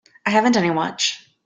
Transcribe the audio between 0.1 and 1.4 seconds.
I haven't any watch.